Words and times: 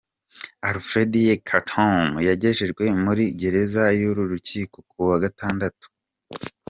Alfred 0.69 1.11
Yekatom 1.27 2.09
yagejejwe 2.27 2.83
muri 3.03 3.23
gereza 3.39 3.83
y'uru 3.99 4.21
rukiko 4.31 4.77
ku 4.89 4.97
wa 5.09 5.17
gatandatu. 5.23 5.85